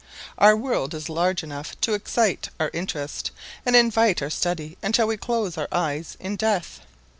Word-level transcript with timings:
Our 0.39 0.55
world 0.55 0.95
is 0.95 1.09
large 1.09 1.43
enough 1.43 1.79
to 1.81 1.93
excite 1.93 2.49
our 2.59 2.71
interest 2.73 3.29
and 3.67 3.75
invite 3.75 4.23
our 4.23 4.31
study 4.31 4.75
until 4.81 5.05
we 5.05 5.15
close 5.15 5.59
our 5.59 5.67
eyes 5.71 6.17
in 6.19 6.37
death. 6.37 6.79